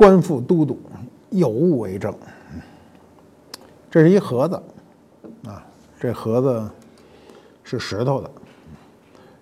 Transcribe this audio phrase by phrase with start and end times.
[0.00, 0.80] 官复都督，
[1.28, 2.14] 有物为证。
[3.90, 4.62] 这是一盒子，
[5.46, 5.62] 啊，
[6.00, 6.70] 这盒子
[7.62, 8.30] 是石头的，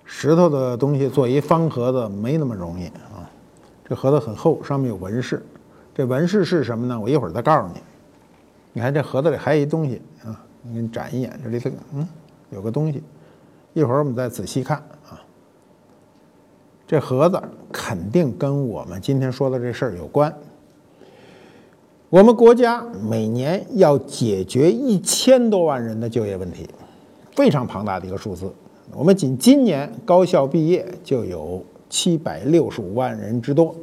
[0.05, 3.31] 石头的东西做一方盒子没那么容易啊。
[3.85, 5.47] 这盒子很厚，上面有纹饰，
[5.95, 6.99] 这纹饰是什么呢？
[6.99, 7.81] 我一会儿再告诉你。
[8.73, 12.09] 你看这盒子里还有一东西啊，我给你展一眼，这里头嗯
[12.51, 13.01] 有个东西，
[13.75, 14.79] 一会儿我们再仔细看
[15.09, 15.23] 啊。
[16.89, 17.39] 这盒子
[17.71, 20.35] 肯定跟我们今天说的这事儿有关。
[22.09, 26.67] 我们国家每年要解决一千多万人的就业问题，
[27.37, 28.51] 非常庞大的一个数字。
[28.95, 33.77] 我们仅今年高校毕业就有七百六十五万人之多，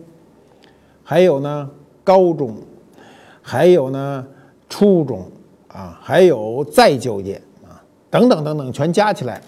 [1.04, 1.70] 还有呢
[2.04, 2.58] 高中，
[3.40, 4.26] 还有呢
[4.68, 5.24] 初中
[5.68, 7.78] 啊，还有再就业啊，
[8.10, 9.40] 等等等等，全加起来，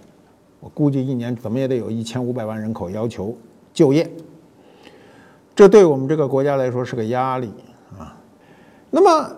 [0.59, 3.35] 我估计一年怎么也得有一千五百万人口要求
[3.77, 4.09] 就业。
[5.53, 7.53] 这对我们这个国家来说是个压力
[7.95, 8.17] 啊。
[8.89, 9.31] 那么，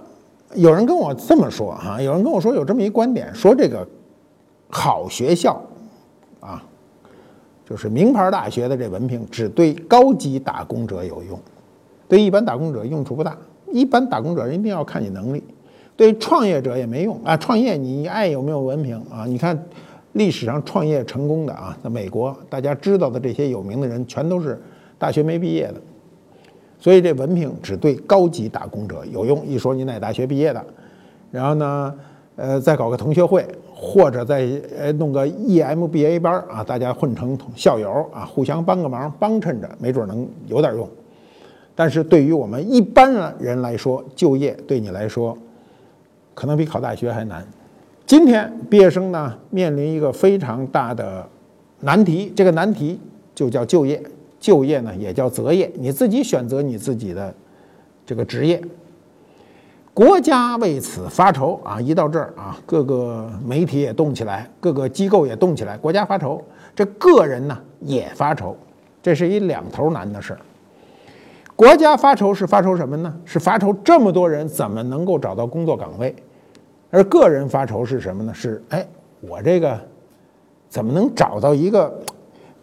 [0.55, 3.85] 有人跟我这么说哈，有人跟我说有这么一观点，说这个
[4.69, 5.61] 好学校
[6.39, 6.63] 啊，
[7.65, 11.37] 就是名牌大学的这文凭只对高级打工者有用，
[12.07, 13.35] 对一般打工者用处不大。
[13.73, 15.43] 一般打工者一定要看你能力，
[15.97, 17.35] 对创业者也没用啊。
[17.35, 19.25] 创业你爱有没有文凭啊？
[19.27, 19.61] 你看
[20.13, 24.59] 历史上创业成功的啊，在美国大家知道的这些有名的人，全都是
[24.97, 25.75] 大学没毕业的。
[26.79, 29.45] 所以这文凭只对高级打工者有用。
[29.45, 30.65] 一说你哪大学毕业的，
[31.29, 31.93] 然后呢，
[32.37, 40.87] 呃，再搞个同学会，或者再呃弄个 EMBA 班啊，大家混成校友啊，互相帮个忙，帮衬着，没准能有点用。
[41.75, 45.37] 但是对于我们一般人来说，就业对你来说，
[46.33, 47.45] 可能比考大学还难。
[48.09, 51.23] 今天毕业生呢，面临一个非常大的
[51.81, 52.99] 难题，这个难题
[53.35, 54.01] 就叫就业。
[54.39, 57.31] 就业呢也叫择业，你自己选择你自己的
[58.07, 58.59] 这个职业。
[59.93, 61.79] 国家为此发愁啊！
[61.79, 65.77] 一到这儿啊，各个媒体也动起来，各个机构也动起来。
[65.77, 66.43] 国家发愁，
[66.75, 68.57] 这个人呢也发愁，
[69.03, 70.39] 这是一两头难的事儿。
[71.55, 73.13] 国家发愁是发愁什么呢？
[73.23, 76.15] 是发愁这么多人怎么能够找到工作岗位，
[76.89, 78.33] 而个人发愁是什么呢？
[78.33, 78.87] 是哎，
[79.21, 79.79] 我这个
[80.67, 81.93] 怎么能找到一个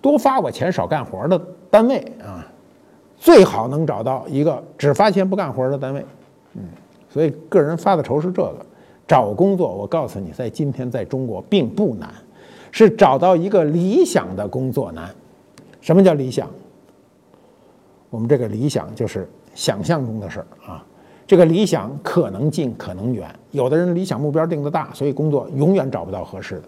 [0.00, 1.40] 多发我钱少干活的？
[1.70, 2.46] 单位啊，
[3.16, 6.04] 最好能找到一个只发钱不干活的单位，
[6.54, 6.62] 嗯，
[7.10, 8.66] 所以个人发的愁是这个。
[9.08, 12.12] 找工作，我告诉你，在今天在中国并不难，
[12.72, 15.08] 是找到一个理想的工作难。
[15.80, 16.50] 什么叫理想？
[18.10, 20.84] 我们这个理想就是想象中的事儿啊。
[21.26, 23.28] 这个理想可能近，可能远。
[23.50, 26.62] 有的人理想目标定的大，所以工作永远找不到合适的。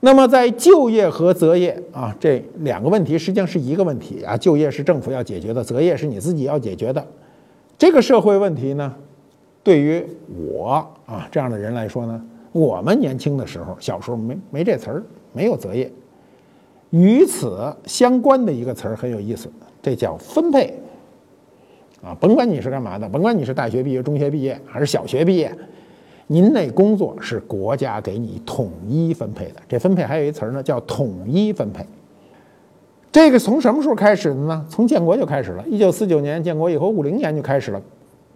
[0.00, 4.36] 那么，在就业和择业啊这两个问题实际上是一个问题啊。
[4.36, 7.04] 就业是政府要解决的，择业是你自己要解决的。
[7.76, 8.94] 这个社会问题呢，
[9.62, 10.04] 对于
[10.48, 12.22] 我啊这样的人来说呢，
[12.52, 15.02] 我们年轻的时候，小时候没没这词儿，
[15.32, 15.92] 没有择业。
[16.90, 19.50] 与此相关的一个词儿很有意思，
[19.82, 20.80] 这叫分配
[22.02, 22.16] 啊。
[22.20, 25.52] 甭管你是干嘛的，甭管你是大学毕业、中学毕业还是小学毕业。
[26.26, 31.84] 您那工作是国家给你统一分配的，这分配还有一词儿呢，叫统一分配。
[33.10, 34.66] 这个从什么时候开始的呢？
[34.68, 37.80] 从建国就开始了，一九四九年建国以后，五零年就开始了，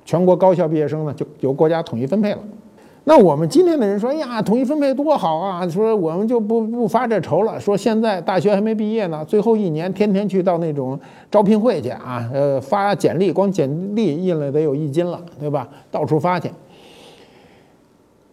[0.06, 2.39] 全国高校毕业生呢就由国家统一分配了。
[3.05, 5.69] 那我们今天的人说，呀，统一分配多好啊！
[5.69, 7.59] 说我们就不不发这愁了。
[7.59, 10.99] 说现在大学还没毕业呢，最后一年天天去到那种
[11.29, 15.69] 招聘会去啊，呃，发简历，光简历印了得有一斤了，对吧？
[15.91, 16.49] 到处发去。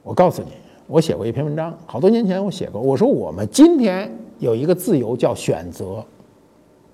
[0.04, 0.52] 我告诉你，
[0.86, 2.80] 我写过一篇文章，好多年前我写过。
[2.80, 6.06] 我说我们今天有一个自由叫选择，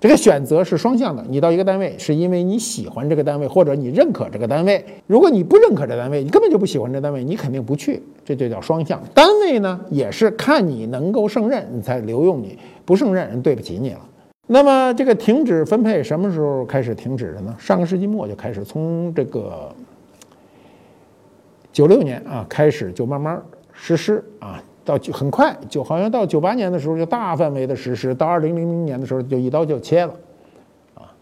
[0.06, 1.24] 这个选择是双向的。
[1.28, 4.84] 你到一个单位是因为你喜欢这个单位，或者你认可这个单位。
[5.08, 8.00] 如果你不认可这单位，你根本就不喜欢这单位，你肯定不去。
[8.24, 9.02] 这就叫双向。
[9.12, 14.00] 单位呢也是看你能够胜任，你才留用你；不胜任，人对不起你了。
[14.46, 17.52] 那么这个停止分配什么时候开始停止的呢？
[17.58, 19.74] 上个世纪末就开始，从这个。
[21.72, 23.42] 九六年啊，开始就慢慢
[23.72, 30.14] 实施啊，到很快就好像到九八年的时候就大范围的实施，到二零零零年的时候就一刀就切了，
[30.94, 31.12] 啊，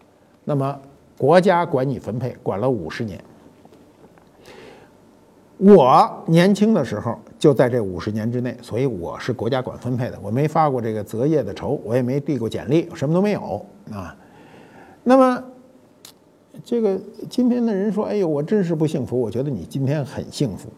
[0.45, 0.79] 那么
[1.17, 3.19] 国家管你分配，管了五十年。
[5.57, 14.15] 我年轻的时候就在这五十年之内，所以我是国家管分配的，我没发过这个择业的愁，我也没递过简历，什么都没有啊。
[15.03, 15.43] 那么。
[16.63, 16.97] 这个
[17.29, 20.69] 今天的人说：“哎呦，我真是不幸福。”我觉得你今天很幸福。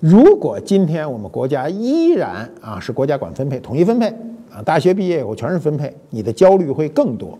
[0.00, 4.06] 如果今天我们国家依然啊是国家管分配、统一分配
[4.48, 7.36] 啊，大学毕业以后全是分配，你的焦虑会更多，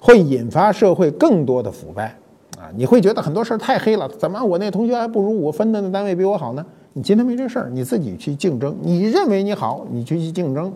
[0.00, 2.16] 会引发社会更多的腐败
[2.58, 2.72] 啊。
[2.74, 6.64] 你会觉得很多事儿太黑了，怎么我那同学还不如我分的那单位比我好呢？
[6.94, 10.72] 你今天没这事儿，你自己去竞争，你认为你好，你去去竞争。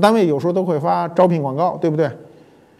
[0.00, 2.10] 单位有时候都会发招聘广告，对不对？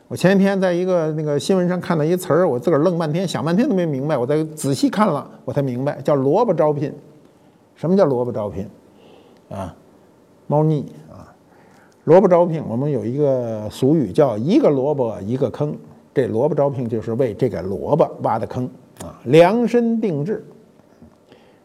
[0.07, 6.91] 我前天在一个那个新闻上看到一词儿，我自个儿愣半天，想半天都没明白，我再仔细看了，我才明白，叫萝卜招聘。
[7.79, 8.69] 什么叫萝卜招聘？
[9.49, 9.73] 啊，
[10.49, 11.33] 猫腻啊，
[12.03, 12.61] 萝卜招聘。
[12.69, 15.77] 我们有一个俗语叫一个萝卜一个坑，
[16.13, 18.69] 这萝卜招聘就是为这个萝卜挖的坑
[19.01, 20.45] 啊，量身定制。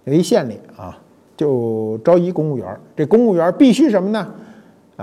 [0.04, 1.02] 有一县里啊，
[1.36, 4.32] 就招一公务员，这公务员必须什么呢？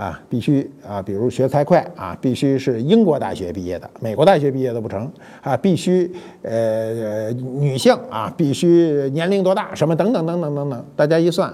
[0.01, 5.07] 啊，必须啊，比如学财会啊，必须是英国大学毕业的，美国大学毕业的不成
[5.43, 6.11] 啊，必须
[6.41, 11.53] 呃女性啊，必须年龄多大，什么等等等等等等，大家一算，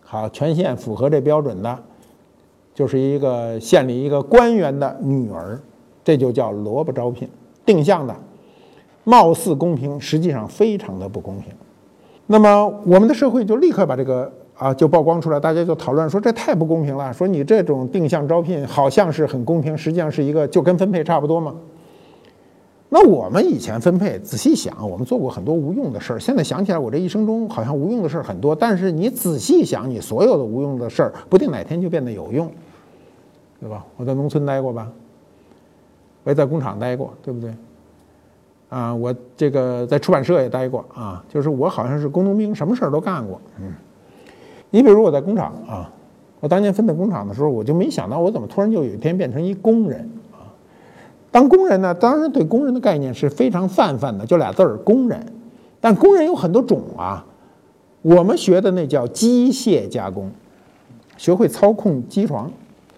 [0.00, 1.78] 好，全县符合这标准的，
[2.74, 5.60] 就是一个县里一个官员的女儿，
[6.02, 7.28] 这就叫萝卜招聘，
[7.66, 8.16] 定向的，
[9.04, 11.52] 貌似公平，实际上非常的不公平。
[12.28, 14.32] 那么我们的社会就立刻把这个。
[14.56, 17.12] 啊，就曝光出来，大家就讨论说这太不公平了。
[17.12, 21.54] 说你这种定向招聘好像是很公平，实际上是一个就跟分配差不多嘛。
[22.88, 26.20] 那我们以前分配，仔细想，我们做过很多无用的事儿。
[26.20, 28.54] 现在想起来，我这一生中好像无用的事儿很多。
[28.54, 32.48] 但是你仔细想，你所有的无用的事儿，不定哪天就变得有用，
[33.58, 33.84] 对吧？
[33.96, 34.88] 我在农村待过吧，
[36.22, 37.52] 我也在工厂待过，对不对？
[38.68, 43.72] 啊，我这个在出版社也待过啊，就是我好像是工农兵，什么事儿都干过，嗯。
[44.74, 45.88] 你比如我在工厂啊，
[46.40, 50.00] 我当年分配工厂的时候，我就没想到我怎么突然就有一天变成一工人
[50.32, 50.50] 啊。
[51.30, 55.24] 当工人呢，当然对工人的概念是非常泛泛的，就俩字儿工人。
[55.80, 57.24] 但工人有很多种啊，
[58.02, 60.28] 我们学的那叫机械加工，
[61.16, 62.50] 学会操控机床，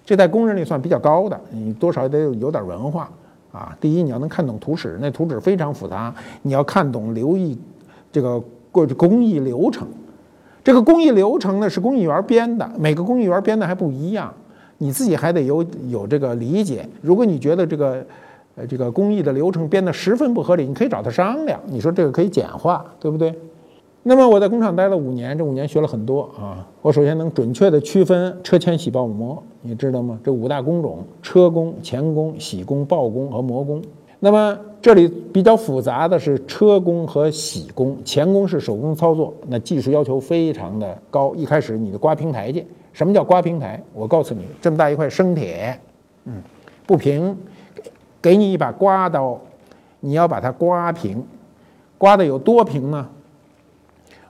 [0.02, 3.10] 这在工人里算比较高的，你多少得有点文化
[3.52, 3.76] 啊。
[3.78, 7.58] 第一，你要能看懂图纸，那图纸非常复杂，你要看懂留意
[8.10, 9.86] 这个过工艺流程。
[10.66, 14.34] 这个工艺流程呢是工艺员编的，每个工艺员编的还不一样，
[14.78, 16.84] 你自己还得有有这个理解。
[17.00, 18.04] 如果你觉得这个，
[18.56, 21.60] 呃，这个工艺的流程编得十分不合理，你可以找他商量。
[21.66, 23.32] 你说这个可以简化，对不对？
[24.02, 26.66] 那么我在工厂待了五年，这五年学了很多啊。
[26.82, 30.18] 我首先能准确地区分车钳洗刨磨，你知道吗？
[30.24, 33.80] 这五大工种：车工、钳工、洗工、刨工和磨工。
[34.18, 41.34] 那么这里比较复杂的是车工和铣工，钳工是手工操作，那技术要求非常的高。
[41.34, 43.82] 一开始你就刮平台去，什么叫刮平台？
[43.92, 45.78] 我告诉你，这么大一块生铁，
[46.24, 46.40] 嗯，
[46.86, 47.36] 不平，
[48.22, 49.38] 给你一把刮刀，
[50.00, 51.22] 你要把它刮平，
[51.98, 53.06] 刮的有多平呢？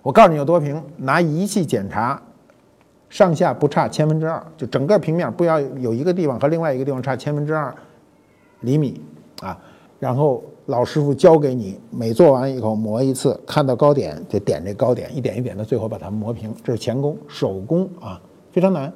[0.03, 2.21] 我告诉你有多平，拿仪器检查，
[3.09, 7.73] 上下不差千分之二，就整个平面不要有一个地方和另外一个地方差千分之二
[8.61, 9.01] 厘米
[9.41, 9.57] 啊。
[9.99, 16.55] 然后老师傅教给你，每做完以后磨一次，看到高点就点这高点，一点一点的，最后把它磨平。
[16.63, 18.21] 这是钳工，手工啊，
[18.53, 18.93] 非常难。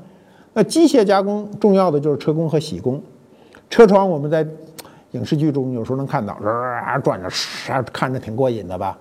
[0.53, 3.01] 那机械加工重要的就是车工和铣工。
[3.69, 4.47] 车床我们在
[5.13, 7.29] 影视剧中有时候能看到，啊转着，
[7.93, 8.99] 看着挺过瘾的吧？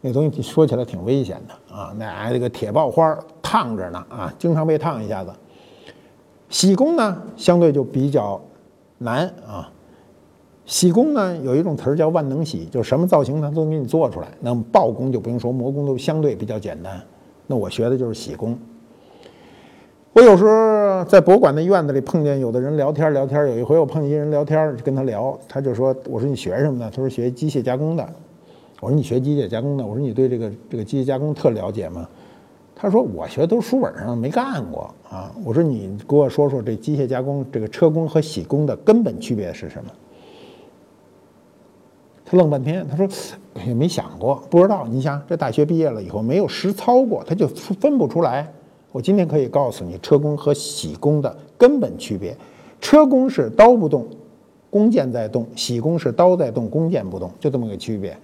[0.00, 5.30] 那东西说起来挺危险的啊，那这个铁爆花烫着呢啊，经常被烫一下子。
[6.50, 8.40] 铣工呢，相对就比较
[8.98, 9.70] 难啊。
[10.70, 14.28] 洗工呢，有一种词儿叫万能洗，就什么造型它都给你做出来。
[14.38, 17.02] 那么刨工就不用说，磨工都相对比较简单。
[17.48, 18.56] 那我学的就是洗工。
[20.12, 28.08] 我有时候在博物馆的院子里碰见有的人聊天聊天，有一回我碰见一人聊天，跟他聊，他就说：“我说你学什么的？”他说：“学机械加工的。”
[28.80, 32.08] 我说：“你学机械加工的？”我说：“你对这个这个机械加工特了解吗？”
[32.76, 39.90] 他说：“我学的都是书本上没干过啊。”我说：“你给我说说这机械加工这个车工和铣工的根本区别是什么？”
[42.30, 43.08] 他愣半天，他说
[43.66, 44.86] 也没想过，不知道。
[44.88, 48.48] 你想，这大学毕业了以后没有实操过，他就分不出来。
[48.92, 52.36] 我今天可以告诉你，车工和铣工的根本区别：
[52.80, 54.06] 车工是刀不动，
[54.70, 58.16] 弓箭在动；铣工是刀在动，弓箭不动，就这么个区别。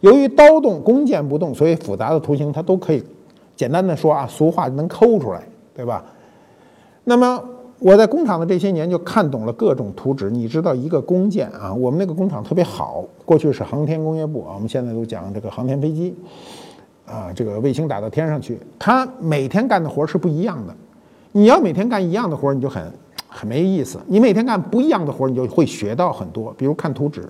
[0.00, 3.02] 由于刀动，弓箭不动，所以复杂的图形它都可以
[3.56, 5.42] 简单的说啊，俗话能抠出来，
[5.74, 6.04] 对吧？
[7.04, 7.42] 那么。
[7.78, 10.30] 我在工厂的这些年就看懂了各种图纸。
[10.30, 16.14] 你知道一个工件啊，我们那个工厂特别好，过去是航天工业部啊，我们现在都讲这个航天飞机
[17.04, 20.74] 啊，这个卫星打到天上去，他每天干的活是不一样的。
[21.32, 22.90] 你要每天干一样的活，你就很
[23.28, 23.98] 很没意思。
[24.06, 26.54] 你每天干不一样的活，你就会学到很多。
[26.56, 27.28] 比如看图纸，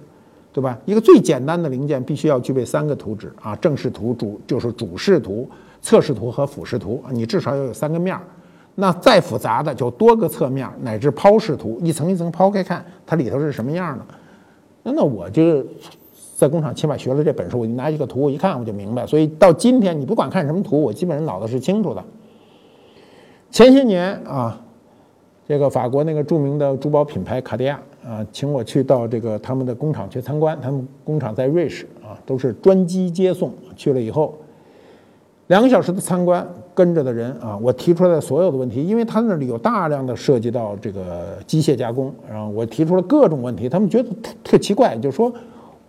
[0.52, 0.78] 对吧？
[0.84, 5.50] 一个最简单的零件必须要具备三个图纸啊，正视图、主就是主视图、
[5.82, 8.22] 侧视图和俯视图，你至少要有三个面儿。
[8.78, 14.04] 那再复杂的就多个侧面乃至抛视图，一层一层抛开看，它里头是什么样的？
[14.82, 15.64] 那那我就
[16.36, 19.06] 在工厂起码学了这本事，我就拿一个图，我一看我就明白。
[19.06, 22.04] 所以到今天，你不管看什么图，我基本上脑子是清楚的。
[23.50, 24.60] 前些年啊，
[25.48, 30.56] 这个法国那个著名的珠宝品牌卡地亚啊，请我去到这个他们的工厂去参观。
[30.60, 33.50] 他们工厂在瑞士啊，都是专机接送。
[33.74, 34.34] 去了以后，
[35.46, 45.32] 两个小时的参观，跟着的人啊，我提出来的所有的问题，因为他那里有大量的涉及到这个机械加工，然后我提出了各种问题，他们觉得特特奇怪，就说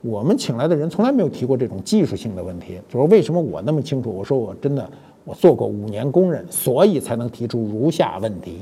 [0.02, 4.10] 我们请来的人从来没有提过这种技术性的问题，就说为什么我那么清楚？
[4.10, 4.90] 我说我真的。
[5.30, 8.60] 我做过五年工人，所以才能提出如下问题。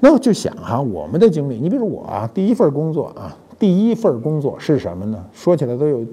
[0.00, 5.24] 那我就想哈，我们的经历，你比如我啊，第一份工作啊，第一份工作是什么呢？
[5.32, 6.04] 说起来都有，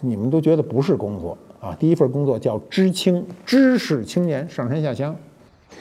[0.00, 1.74] 你们都觉得不是工作啊。
[1.78, 5.16] 第一份工作叫知青，知识青年上山下乡。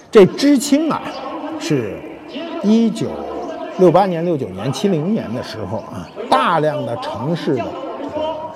[0.09, 1.01] 这知青啊，
[1.59, 1.97] 是
[2.63, 3.09] 一九
[3.79, 7.65] 六八年、六九年、七零年的时候啊，大量的城市的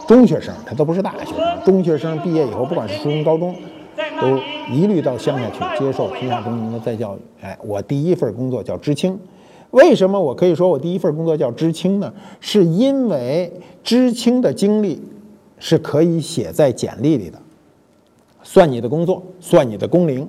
[0.08, 3.54] 中学生，他都不是大学生，中学生毕业以后，不管是初中、高中。
[4.22, 4.40] 都
[4.74, 7.20] 一律到乡下去接受贫下中农的再教育。
[7.42, 9.20] 哎，我第一份工作叫知青。
[9.72, 12.14] 为什么我可以说我第一份工作叫知青呢？
[12.40, 13.52] 是因为
[13.84, 15.02] 知青的经历
[15.68, 17.40] 是可以写在简历里的，
[18.44, 20.28] 算你的工作，算你的工龄。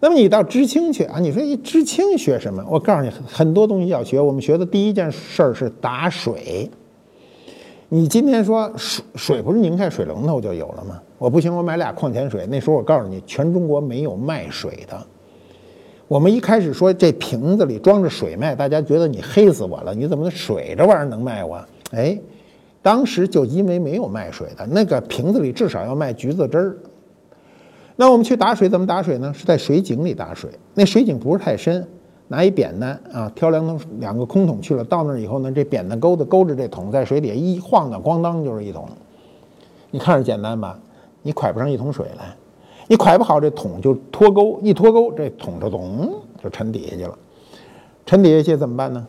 [0.00, 1.20] 那么你到知青去啊？
[1.20, 2.60] 你说一知青学什么？
[2.68, 4.20] 我告诉你，很多东西要学。
[4.20, 6.68] 我们学的第一件事儿是打水。
[7.88, 11.00] 你今天说水水不是拧开水龙头就有了吗？
[11.16, 12.44] 我不行，我买俩矿泉水。
[12.48, 15.06] 那时候我告诉你，全中国没有卖水的。
[16.08, 19.94] 我们一开始说这瓶子里装着水卖，大家觉得你黑死我了。
[19.94, 21.64] 你怎么水这玩意儿能卖我？
[21.92, 22.18] 哎，
[22.86, 26.76] 当时就因为没有卖水的，那个瓶子里至少要卖橘子汁儿。
[27.96, 29.34] 那我们去打水怎么打水呢？
[29.34, 30.48] 是在水井里打水。
[30.72, 31.84] 那水井不是太深。
[32.28, 34.84] 拿一扁担啊，挑两桶两个空桶去了。
[34.84, 38.88] 到那儿以后呢，这扁担钩子勾着这桶在水底下一晃荡，咣当就是一桶。
[39.90, 40.78] 你看着简单吧？
[41.22, 42.36] 你蒯不上一桶水来，
[42.86, 47.18] 你蒯不好，这桶就脱钩，一脱钩，这桶就咚就沉底下去了。
[48.04, 49.04] 沉底下去怎么办呢？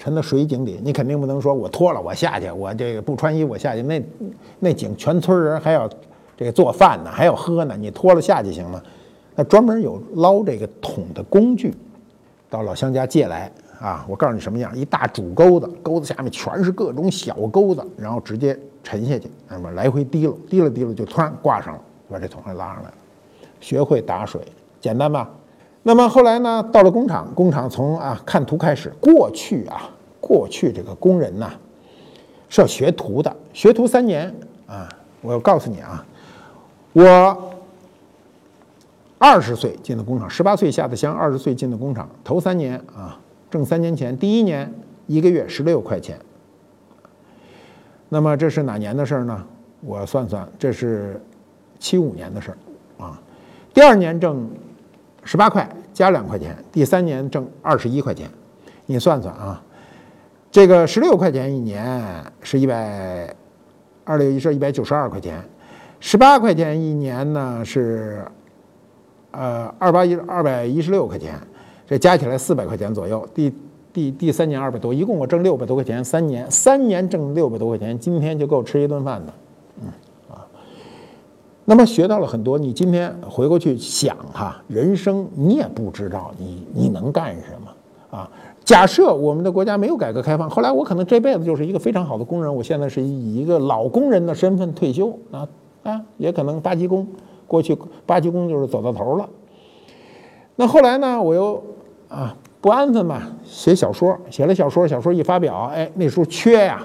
[0.00, 4.02] 沉到水井底，你肯定不能说我脱了我下去，我这个不穿衣服我下去，那
[4.58, 5.86] 那井全村人还要
[6.38, 8.82] 这个做饭呢，还要喝呢，你脱了下去行吗？
[9.36, 11.74] 那专门有捞这个桶的工具。
[12.48, 14.04] 到老乡家借来啊！
[14.08, 21.80] 我告诉你什么样，一大主钩子，钩子下面全是各种小钩子，然后直接沉下去，那么来回提溜，提了提了就突然挂上了，
[22.10, 22.94] 把这桶给拉上来了。
[23.60, 24.40] 学会打水，
[24.80, 25.30] 简单吧？
[25.82, 26.62] 那么后来呢？
[26.72, 28.92] 到了工厂，工厂从啊看图开始。
[29.00, 31.50] 过去啊，过去这个工人呢
[32.48, 34.34] 是要学徒的，学徒三年
[34.66, 34.88] 啊。
[35.22, 36.04] 我要告诉你啊，
[36.92, 37.46] 我。
[39.22, 43.20] 二十岁进的工厂，十八岁下的乡，二十岁进的工厂，头三年啊，
[43.50, 44.16] 挣三年钱。
[44.16, 44.72] 第一年
[45.06, 46.18] 一个月十六块钱。
[48.08, 49.46] 那么这是哪年的事儿呢？
[49.82, 51.20] 我算算，这是
[51.78, 53.20] 七五年的事儿啊。
[53.74, 54.48] 第二年挣
[55.24, 56.56] 十八块，加两块钱。
[56.70, 58.30] 第三年挣二十一块钱。
[58.86, 59.62] 你算算啊，
[60.50, 63.34] 这个十六块钱一年是一百
[64.04, 65.42] 二六一是一百九十二块钱，
[66.00, 68.24] 十八块钱一年呢是。
[69.32, 71.38] 呃，二八一二百一十六块钱，
[71.86, 73.24] 这加起来四百块钱左右。
[73.32, 73.54] 第
[73.92, 79.32] 第第三年二百多，一共我挣六百多块钱，三年三年挣六百多块钱，今天就够吃一顿饭的。
[81.70, 82.58] 那么学到了很多。
[82.58, 88.28] 你今天回过去想哈，人生你也不知道你你能干什么啊？
[88.64, 95.46] 假设我们的国家没有改革开放，后来我可能这辈子就是一个非常好的工人，我现在是以一个老工人的身份退休啊
[95.84, 97.06] 啊，也可能八级工。
[97.46, 99.28] 过去八级工就是走到头了，
[100.56, 101.22] 那后来呢？
[101.22, 101.62] 我又
[102.08, 106.82] 啊不安分嘛，写小说，写了小说，小说一发表，哎，那时候缺呀，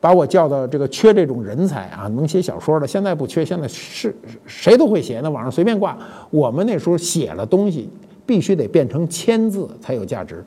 [0.00, 2.86] 把我叫到这个缺这种人才啊，能写小说的。
[2.86, 4.14] 现在不缺，现在是
[4.46, 5.96] 谁都会写，那网上随便挂。
[6.30, 7.88] 我们那时候写了东西，
[8.24, 10.42] 必须得变成签字才有价值。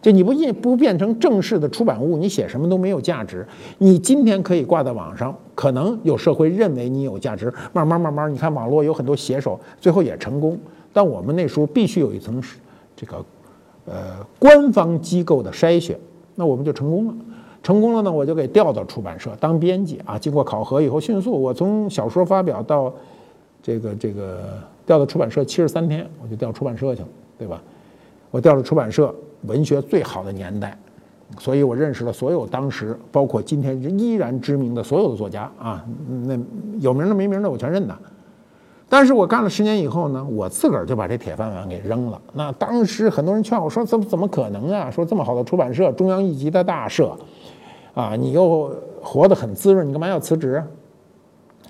[0.00, 3.44] 就你不印不变成正式的出版物，你写什么都没有价值。
[3.78, 7.52] 你今天可以挂在网上，可能有社会认为你有价值。
[7.72, 10.56] 慢慢慢慢，你看网络有很多写手，最后也成功。
[10.92, 12.40] 但我们那时候必须有一层
[12.94, 13.24] 这个
[13.86, 15.98] 呃官方机构的筛选，
[16.36, 17.14] 那我们就成功了。
[17.62, 20.18] 成功了呢，我就给调到出版社当编辑啊。
[20.18, 22.92] 经过考核以后，迅速我从小说发表到
[23.62, 27.62] 这个这个调到出版社七十三天，我就调出版社去了，对吧？
[28.30, 29.14] 我调到出版社。
[29.42, 30.76] 文学最好的年代，
[31.38, 35.86] 所以我认识了所有当时，包括今天依然知名的所有的作家啊，
[36.24, 36.36] 那
[36.80, 37.96] 有名的没名的我全认得。
[38.88, 42.20] 但是我干了十年以后呢，我自个儿就把这铁饭碗给扔了。
[42.32, 44.90] 那当时很多人劝我说：“怎么怎么可能啊？
[44.90, 47.14] 说这么好的出版社，中央一级的大社，
[47.92, 50.64] 啊，你又活得很滋润，你干嘛要辞职？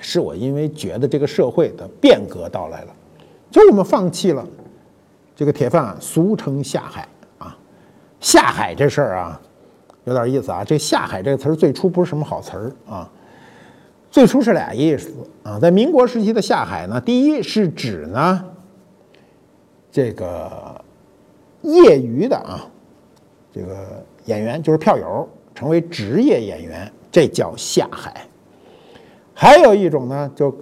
[0.00, 2.92] 是我因为觉得这个社会的变革到来了，
[3.50, 4.46] 就我们放弃了
[5.34, 7.08] 这个铁饭碗，俗称下海
[7.38, 7.56] 啊。
[8.20, 9.40] 下海这事儿啊，
[10.04, 10.62] 有点意思啊。
[10.62, 13.10] 这下海这个词儿最初不是什么好词儿啊，
[14.10, 15.10] 最初是俩意思
[15.42, 15.58] 啊。
[15.58, 18.44] 在民国时期的下海呢，第一是指呢
[19.90, 20.80] 这个
[21.62, 22.66] 业余的啊
[23.52, 25.28] 这个演员，就是票友。
[25.54, 28.24] 成为职业演员，这叫下海。
[29.34, 30.56] 还有一种呢，就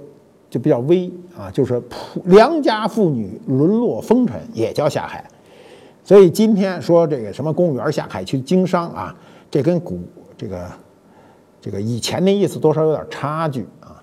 [0.48, 5.22] 就比较微啊，就是普良家妇女沦落风尘，也叫下海。
[6.02, 9.14] 所以今天说这个什么公务员下海去经商啊，
[9.50, 10.00] 这跟古
[10.34, 10.66] 这个
[11.66, 14.00] 这个以前的意思多少有点差距啊。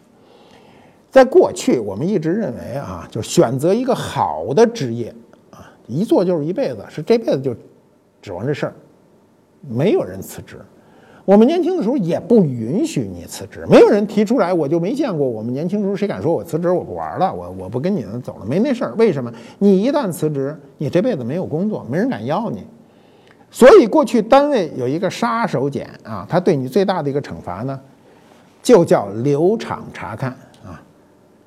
[1.10, 5.16] 在过去，我们一直认为啊，就选择一个好的职业
[5.50, 7.56] 啊，一做就是一辈子，是这辈子就
[8.22, 8.74] 指望这事儿，
[9.70, 10.58] 没有人辞职。
[11.24, 15.26] 我们年轻的时候也不允许你辞职，没有人提出来，我就没见过。
[15.26, 18.94] 我们年轻时候谁敢说我辞职我不玩了，我我不跟你们走了，没那事儿。
[18.98, 19.32] 为什么？
[19.58, 22.66] 你一旦辞职，你这辈子没有工作，没人敢要你。
[23.54, 27.80] 所以过去单位有一个杀手锏啊，他对你最大的一个惩罚呢，
[28.64, 30.32] 就叫留厂查看
[30.66, 30.82] 啊。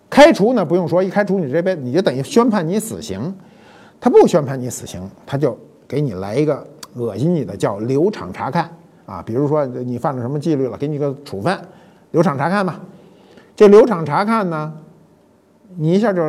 [0.09, 3.35] 开除呢不用说，一开除你这辈子你就等于宣判你死刑。
[4.01, 5.59] 他不宣判你死刑，他就
[5.89, 8.71] 给你来一个恶心你的，叫留厂查看。
[9.05, 11.59] 啊，比如说你犯了什么纪律了，给你个处分，
[12.13, 12.81] 留厂查看吧。
[13.57, 14.73] 这留厂查看呢，
[15.77, 16.23] 你一下就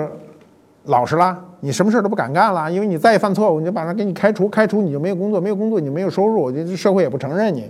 [0.85, 7.69] 老实了，你什么事儿都不敢干了，因为你再犯错误，你就把他给你开除，开除你就没有工作，没有工作你就没有收入，这社会也不承认你。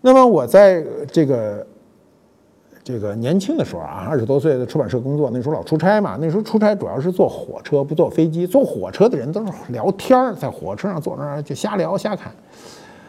[0.00, 1.66] 那么我在这个
[2.84, 8.46] 这个年轻的时候啊，二十多岁的出版社工作，那时候老出差嘛，那时候出差主要是坐火车，不坐飞机。
[8.46, 12.32] 坐火车的人都是聊天在火车上坐那儿就瞎聊瞎侃。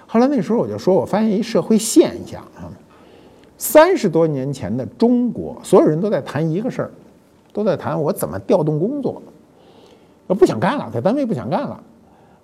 [0.07, 2.65] 后来那时候我就说，我发现一社会现象啊，
[3.57, 6.91] 三十多年前的中国，所有人都在谈一个事儿，
[7.53, 9.21] 都在谈我怎么调动工作，
[10.35, 11.83] 不想干了，在单位不想干了，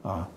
[0.01, 0.27] 啊，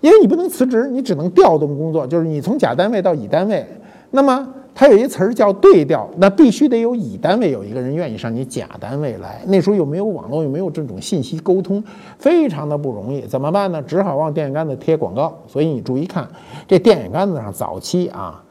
[0.00, 3.66] 因为你不能辞职，你只能调动工作，就是你从甲单位到乙单位，
[4.10, 4.54] 那么。
[4.74, 9.42] 它有一词儿叫对调，那必须得有乙单位有一个人愿意上你甲单位来。
[9.46, 11.84] 那时候又没有网络，又没有这种信息沟通，
[12.16, 13.20] 非常的不容易。
[13.20, 13.82] 怎么办呢？
[13.82, 15.36] 只好往电线杆子贴广告。
[15.46, 16.26] 所以你注意看，
[16.66, 18.42] 这电线杆子上早期啊，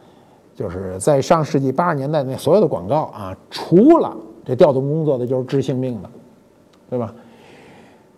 [0.53, 6.09] 就是在上世纪八十年代那所有的广告啊，除了这调动工作的，就是治性病的，
[6.87, 7.11] 对吧？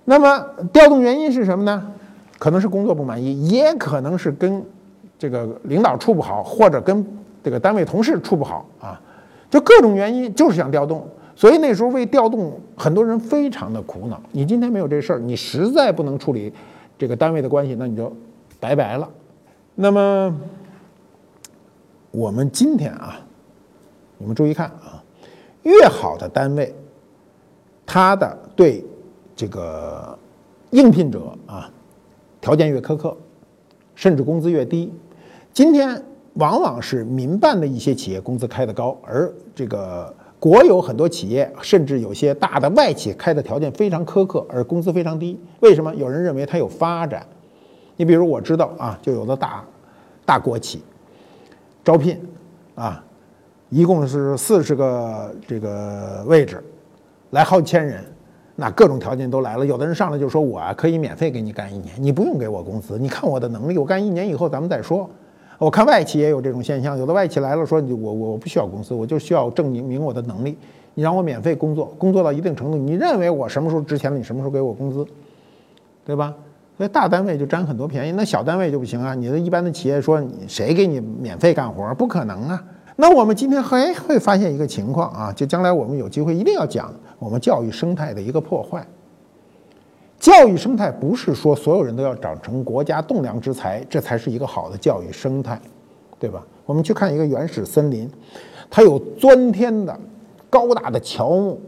[0.05, 1.91] 那么调动原因是什么呢？
[2.39, 4.61] 可能是工作不满意，也可能是跟
[5.17, 7.05] 这个领导处不好，或者跟
[7.41, 8.99] 这个单位同事处不好啊，
[9.49, 14.21] 就各种原因，就是想调动，所以那时候为调动，很多人非常的苦恼。
[14.33, 16.51] 你今天没有这事儿，你实在不能处理
[16.97, 18.13] 这个单位的关系，那你就
[18.59, 19.09] 拜拜了。
[19.75, 20.35] 那么
[22.11, 23.17] 我们今天啊，
[24.17, 25.01] 你们注意看啊，
[25.61, 26.75] 越好的单位，
[27.85, 28.83] 它的对
[29.35, 30.17] 这个
[30.71, 31.69] 应聘者啊，
[32.41, 33.15] 条件越苛刻，
[33.95, 34.91] 甚至工资越低。
[35.53, 36.03] 今天。
[36.37, 45.39] 往往是民办的一些企业工资开得高，而这个国有很多企业，甚至有些大的外企开的条件非常苛刻，而工资非常低。
[45.59, 45.93] 为什么？
[45.93, 47.23] 有人认为它有发展。
[47.97, 49.63] 你比如我知道啊，就有的大
[50.25, 50.81] 大国企
[51.83, 52.19] 招聘
[52.73, 53.05] 啊，
[53.69, 56.63] 一共是四十个这个位置，
[57.29, 58.03] 来好几千人，
[58.55, 59.65] 那各种条件都来了。
[59.65, 65.09] 有的人上来就说我啊可以免费给你干一年，你不用给我工资，你看我的能力，我干一年以后咱们再说。
[65.57, 70.57] 我看外企也有这种现象，有的外企来了说你我我不需要公司，我就需要证明明我的能力，
[70.93, 75.05] 你让我免费工作，工作到一定程度，你认为我什么时候值钱了，你什么时候给我工资，
[76.05, 76.33] 对吧？
[76.75, 79.13] 所以大单位就占很多便宜，那小单位就不行啊。
[79.13, 82.63] 你的一般的企业说谁给你免费干活，不可能啊。
[82.95, 88.85] 那我们今天还会发现一个情况啊，就将来我们有机会一定要讲我们教育生态的一个破坏。
[90.19, 95.59] 教育生态不是说所有人都要长成国家栋梁之才，这才是一个好的教育生态，
[96.17, 96.45] 对吧？
[96.65, 98.09] 我们去看一个原始森林，
[98.69, 99.99] 它有钻天的
[100.49, 101.59] 高大的乔木，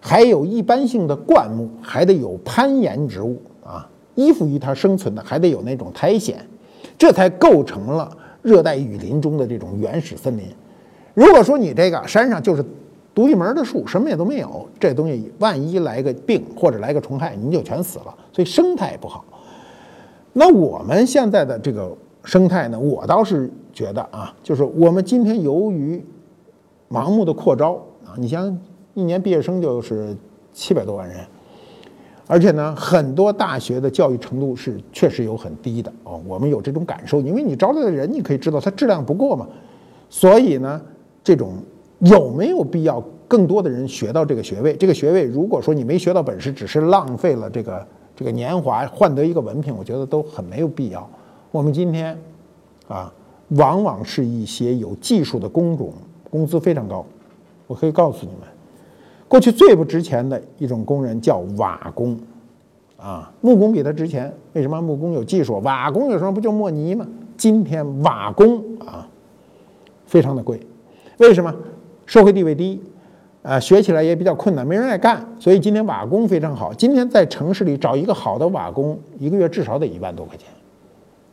[0.00, 6.34] 还有一般性的灌木，还得有攀岩植物啊，依附于它生存的还得有那种苔藓，
[6.98, 10.46] 这才构成了热带雨林中的这种原始森林。
[11.14, 12.64] 如果说你这个山上就是。
[13.14, 14.66] 独一门的树，什么也都没有。
[14.80, 18.14] 这东西万一来个病或者来个虫害，您就全死了。
[18.32, 19.22] 所以生态不好。
[20.32, 21.94] 那我们现在的这个
[22.24, 26.02] 生态呢，我倒是觉得啊，就是我们今天由于
[26.88, 27.74] 盲目的扩招
[28.06, 28.58] 啊，你像
[28.94, 30.16] 一年毕业生就是
[30.54, 31.18] 七百多万人，
[32.26, 36.18] 而且呢，很多大学的教育程度是确实有很低的哦。
[36.26, 39.46] 我们有这种感受，因为你招来的人，你可以知道他质量不过嘛。
[40.08, 40.80] 所以呢，
[41.24, 41.54] 这种
[42.00, 44.74] 有没有必要更多的人学到这个学位？
[44.76, 51.08] 这个学位如果说你没学到本事，只是浪费了这个这个年华换得一个文凭，我觉得都很没有必要。
[51.50, 52.18] 我们今天
[52.88, 53.12] 啊，
[53.50, 55.92] 往往是一些有技术的工种，
[56.28, 57.04] 工资非常高。
[57.66, 58.48] 我可以告诉你们，
[59.28, 62.18] 过去最不值钱的一种工人叫瓦工，
[62.96, 64.32] 啊，木工比他值钱。
[64.54, 64.82] 为什么？
[64.82, 67.06] 木工有技术，瓦工有时候不就磨泥吗？
[67.36, 69.08] 今天瓦工啊。
[70.04, 70.60] 非常的贵，
[71.22, 71.54] 为什么？
[72.04, 72.82] 社会地位低，
[73.42, 76.74] 啊，学起来也比较困难，没人爱干，所以今天瓦工非常好。
[76.74, 80.48] 今天在城市里找一个好的瓦工，一个月至少得一万多块钱。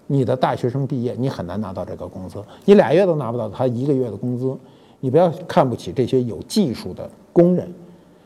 [0.05, 4.55] 你的大学生毕业，你很难拿到这个工资，你俩月都拿不到他一个月的工资。
[4.99, 7.67] 你不要看不起这些有技术的工人。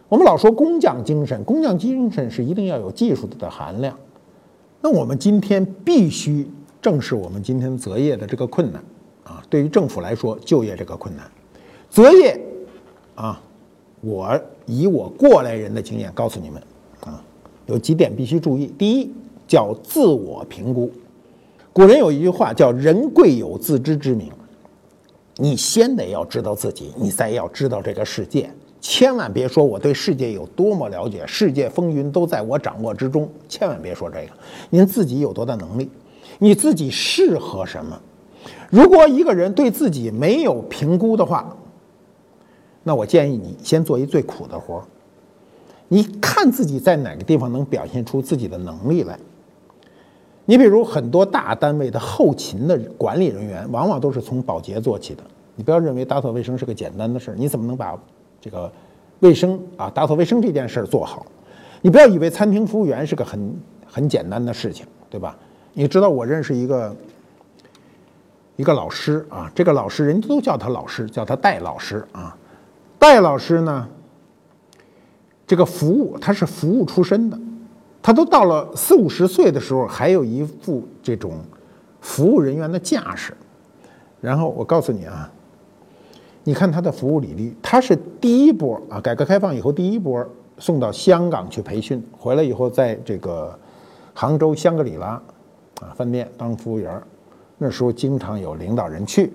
[0.09, 3.97] 我们老说工匠精神，工匠精神是一定要有技术的含量。
[4.81, 6.45] 那我们今天必须
[6.81, 8.83] 正视我们今天择业的这个困难。
[9.23, 11.25] 啊，对于政府来说，就业这个困难，
[11.93, 12.41] 择业，
[13.13, 13.39] 啊，
[14.01, 16.59] 我以我过来人的经验告诉你们，
[17.01, 17.23] 啊，
[17.67, 18.65] 有几点必须注意。
[18.79, 19.11] 第一，
[19.47, 20.91] 叫自我评估。
[21.71, 24.31] 古人有一句话叫“人贵有自知之明”，
[25.37, 28.49] 你先得要知道自己，你再要知道这个世界。
[28.81, 33.29] 千万别说我对世界有多么了解，世界风云都在我掌握之中。
[33.47, 34.29] 千万别说这个，
[34.71, 35.87] 您自己有多大能力，
[36.39, 38.01] 你自己适合什么？
[38.71, 41.55] 如果一个人对自己没有评估的话，
[42.83, 44.83] 那我建议你先做一最苦的活儿。
[45.87, 49.17] 你看自己在哪个地方能表现出自己的能力来？
[50.45, 55.23] 你比如很多大单位的后勤的管理人员，往往都是从保洁做起的。
[55.55, 57.97] 你不要认为打扫卫生是个简单的事儿，你怎么能把
[58.41, 58.71] 这个
[59.19, 61.25] 卫生啊打扫卫生这件事儿做好？
[61.81, 65.37] 你不要以为餐厅服务员是个很很简单的事情，对吧？
[65.73, 66.95] 你知道我认识一个。
[68.55, 72.37] 一个老师啊，这个老师人家都叫他老师，叫他戴老师啊。
[73.03, 73.85] 戴老师呢，
[75.45, 77.37] 这个服务他是服务出身的，
[78.01, 81.33] 他都到了四五十岁的时候，还有一副这种
[81.99, 83.35] 服务人员的架势。
[84.21, 85.29] 然后我告诉你啊，
[86.45, 90.25] 你看他的服务履历，他是第一波啊，改革开放以后第一波
[90.57, 93.53] 送到香港去培训，回来以后在这个
[94.13, 95.21] 杭州香格里拉
[95.81, 97.03] 啊饭店当服务员。
[97.57, 99.33] 那时候经常有领导人去，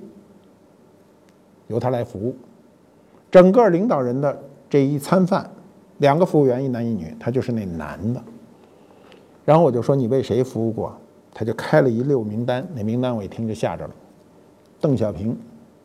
[1.66, 2.35] 由他来服务。
[3.30, 4.36] 整个领导人的
[4.70, 5.48] 这一餐饭，
[5.98, 8.22] 两个服务员，一男一女，他就是那男的。
[9.44, 10.92] 然后我就说你为谁服务过？
[11.34, 13.90] 他就开了一溜名单，那名单我一听就吓着了。
[14.80, 15.38] 邓小平，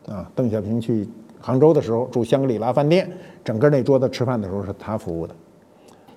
[0.08, 1.08] 啊，邓小平去
[1.40, 3.08] 杭州的时候住香格里拉饭店，
[3.44, 5.34] 整个那桌子吃饭的时候是他服务的。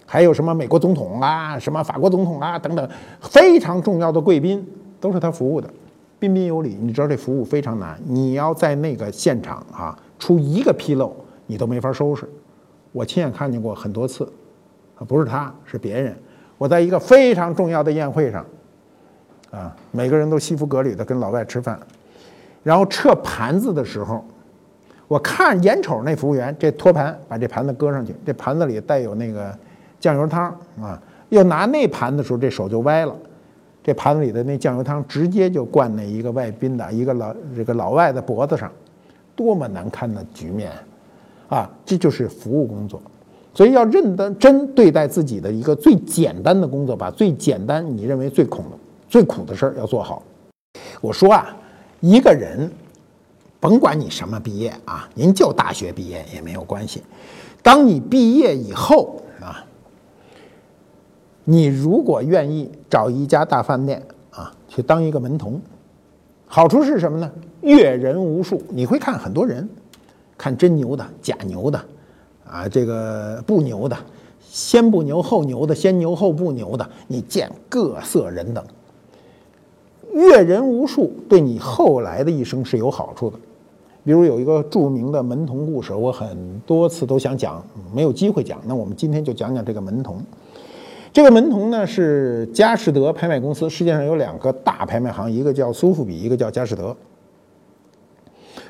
[0.05, 2.89] 还有什么美国总统啊，什么法国总统啊等等，
[3.21, 4.65] 非常重要的贵宾
[4.99, 5.69] 都是他服务的。
[6.17, 7.99] 彬彬有礼，你知道这服务非常难。
[8.05, 12.27] 你要在那个现场啊，出一个纰漏，你都没法收拾。
[12.91, 14.31] 我亲眼看见过很多次，
[14.97, 16.15] 啊，不是他，是别人。
[16.57, 18.45] 我在一个非常重要的宴会上，
[19.51, 21.79] 啊，每个人都西服革履的跟老外吃饭，
[22.63, 24.25] 然后撤盘子的时候，
[25.07, 29.55] 我看眼瞅那服务员这托盘把这盘子搁上去，这盘子里带有那个
[29.99, 30.45] 酱油汤
[30.81, 30.99] 啊，
[31.29, 33.15] 又拿那盘的时候，这手就歪了。
[33.83, 38.69] 这盘子里的那酱油汤直接就灌那一个外宾的一个老这个老外的脖子上，
[39.37, 40.71] 多么难堪的局面
[41.47, 41.69] 啊！
[41.85, 43.01] 这就是服务工作，
[43.53, 50.21] 所以要认真真对待自己的一个最简单的工作，把最简单你认为最苦的、最苦的事儿要做好。
[50.99, 51.55] 我说啊，
[52.01, 52.69] 一个人
[53.61, 57.01] 甭管你什么毕业啊，您就大学毕业也没有关系。
[57.61, 59.63] 当你毕业以后啊。
[61.49, 65.61] 你如果愿意找一家大饭店啊，去当一个门童，
[66.45, 67.31] 好处是什么呢？
[67.67, 69.67] 阅人无数，你会看很多人，
[70.37, 71.77] 看真牛的、假牛的，
[72.49, 73.97] 啊，这个不牛的，
[74.39, 78.63] 先不牛后牛的，先牛后不牛的，你见各色人等。
[80.13, 83.37] 阅人无数，对你后来的一生是有好处的。
[84.05, 87.61] 比如有一个著名的门童故事，我很多次都想讲，
[87.93, 90.21] 没有机会讲，那我们今天就讲讲这个门童。
[91.11, 96.95] 这个门童呢是佳士得拍卖公司，世界上有两个大拍卖行，一个叫苏富比，一个叫佳士得。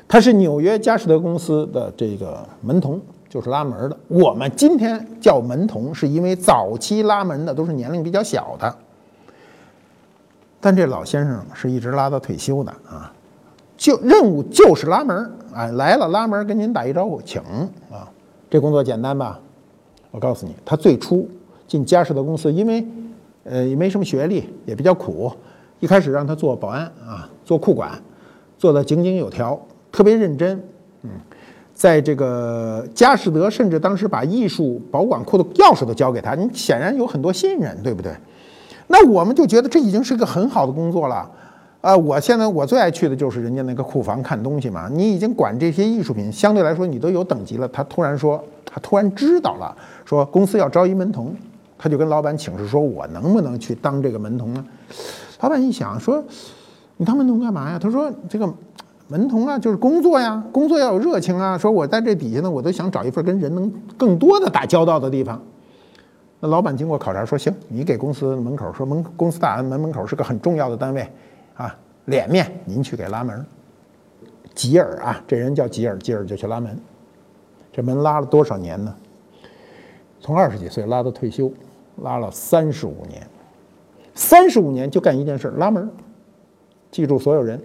[0.08, 3.96] 他是纽约佳士得公司的这个门童，就是拉门的。
[4.08, 8.74] 我们今天叫门童，是因为早期拉门的都是年龄比较小的。
[10.60, 13.12] 但这老先生是一直拉到退休的啊，
[13.76, 17.40] 就任务就是拉门啊，来了拉门跟您打一招呼，请
[17.92, 18.10] 啊，
[18.48, 19.38] 这工作简单吧？
[20.10, 21.28] 我告诉你，他最初。
[21.66, 22.82] 进佳士得公司，因为，
[23.44, 25.30] 呃，也没什么学历，也比较苦。
[25.80, 27.92] 一开始让他做保安啊，做库管，
[28.56, 30.62] 做的井井有条特别认真。
[31.02, 31.10] 嗯，
[31.74, 38.12] 在这个佳士得，甚至当时把艺术保管库的钥匙都交给他，你显然有很多信任，对不对？
[38.88, 41.30] 那我们就觉得这已经是个很好的工作了。
[41.80, 44.88] 啊，我现在我最爱去的就是人家那个库房看东西嘛。
[44.92, 47.68] 你已经管这些艺术品，相对来说你都有等级了。
[47.68, 51.32] 他突然说，他突然知道了，说公司要招一门童，
[51.78, 54.64] 他就跟老板请示说，我能不能去当这个门童呢？
[55.40, 56.20] 老板一想说，
[56.96, 57.78] 你当门童干嘛呀？
[57.78, 58.52] 他说这个
[59.08, 61.56] 门童啊，就是工作呀，工作要有热情啊。
[61.56, 65.42] 说我在这底下呢，我都想找一份跟人能更多的打交道的地方。
[66.40, 71.10] 那老板经过考察说，行，你给公司门口说门公司大门门口是个很重要的单位。
[71.54, 73.44] 啊，脸面，您去给拉门。
[74.54, 76.78] 吉尔啊，这人叫吉尔，吉尔就去拉门。
[77.72, 78.94] 这门拉了多少年呢？
[80.20, 81.50] 从二十几岁拉到退休，
[82.02, 83.26] 拉了三十五年。
[84.14, 85.88] 三十五年就干一件事，拉门，
[86.90, 87.60] 记住所有人。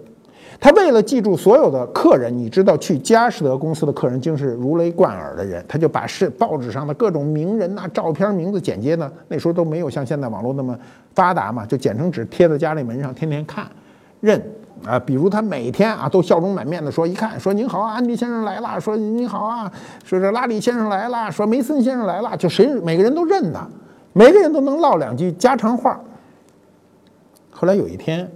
[0.60, 10.78] 他为了记住所有的客人，你知道去佳士得公司的客人竟是如雷贯耳的人，他就把是报纸上的各种名人呐、照片、名字剪接呢，那时候都没有像现在网络那么
[11.14, 13.66] 发达嘛，就剪成纸贴在家里门上，天天看。
[14.20, 14.42] 认
[14.86, 19.70] 啊，比如他每天啊都笑容满面的说，一看说您好，安迪先生来了，说您好啊，
[20.02, 23.68] 说这拉里先生来了，说梅森先生来了，就谁每个人都认他，
[24.14, 26.00] 每个人都能唠两句家常话。
[27.50, 28.26] 后来有一天，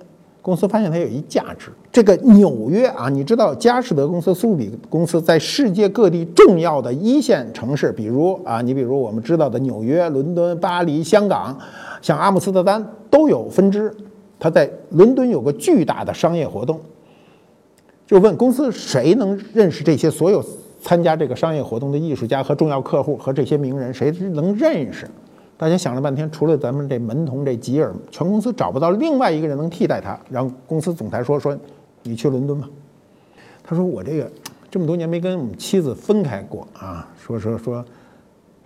[0.49, 11.55] 公司发现它有一价值，这个纽约啊，你知道佳士得公司、苏比公司在世界各地重要的一线城市，比如啊，你比如我们知道的纽约、伦敦、巴黎、香港，
[12.01, 13.95] 像阿姆斯特丹都有分支。
[14.41, 16.81] 他在伦敦有个巨大的商业活动，
[18.07, 20.43] 就问公司谁能认识这些所有
[20.81, 25.07] 参加这个商业活动的艺术家和重要客户和这些名人，谁能认识？
[25.59, 30.19] 大家想了半天，除了咱们这门童这吉尔，全公司找不到另外一个人能替代他。
[30.31, 31.59] 然后公司总裁说说，
[32.05, 32.71] 你去伦敦吧。
[33.65, 34.31] 他说我这个
[34.71, 37.85] 这么多年没跟我们妻子分开过啊，说说说。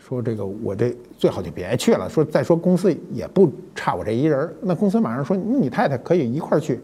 [0.04, 2.10] 说这个我这最好就别去了。
[2.10, 6.80] 说再说公司也不差我这一人那公司马上说你太太可以一块儿去，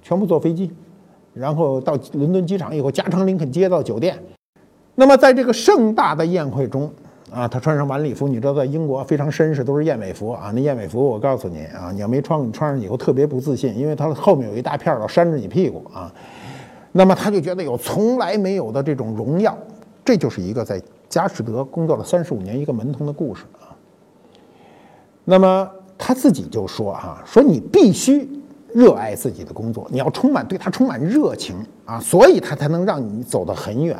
[0.00, 0.70] 全部坐飞机，
[1.34, 4.16] 然后到伦敦机场以后加长林肯街到酒店。
[4.94, 6.90] 那么在这个盛大的宴会中
[7.32, 10.52] 啊，他穿上晚礼服，你知道在英国非常绅士，都是燕尾服啊。
[10.54, 16.12] 那燕尾服我告诉你啊，你要没穿，你穿上以后特别不自信，因为它后面有一大片儿扇着你屁股啊。
[16.92, 19.56] 那么他就觉得有从来没有的这种荣耀，
[20.04, 20.80] 这就是一个在。
[21.08, 23.76] 佳士得工作了三十五年，一个门童的故事啊。
[25.26, 28.26] 那么他自己就说哈，说你必须
[28.72, 33.94] 热爱自己的工作，你要充满对他充满热情啊，所以他才能让你走得很远。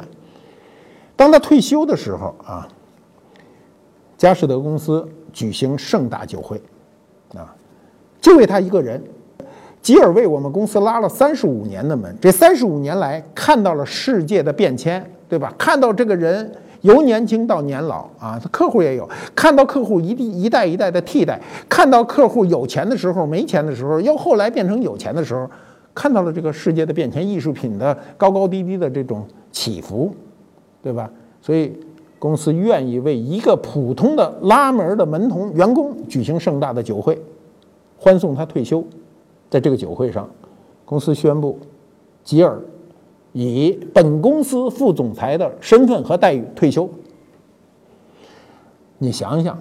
[1.14, 2.66] 当他退休的时候啊，
[4.22, 6.56] 佳士得公司举行盛大酒会
[7.34, 7.52] 啊，
[8.20, 9.02] 就为他一个人。
[9.80, 15.52] 吉尔为我们公司拉了三十五年的门，这三十五年来看到了世界的变迁，对吧？
[15.58, 16.48] 看到这个人。
[16.82, 25.48] 由年轻到年老啊，他客户也有看到客户一地一代一代的替代，看到客户有钱的时候没钱的时候，又后来变成有钱的时候，
[25.94, 30.12] 看到了这个世界的变迁，艺术品的高高低低的这种起伏，
[30.80, 31.10] 对吧？
[31.40, 31.72] 所以
[32.22, 37.20] 公司愿意为一个普通的拉门的门童员工举行盛大的酒会，
[37.98, 38.84] 欢送他退休。
[39.50, 40.30] 在这个酒会上，
[40.84, 41.58] 公司宣布，
[42.22, 42.60] 吉尔。
[43.32, 46.88] 以本公司副总裁的身份和待遇退休。
[48.98, 49.58] 你想想，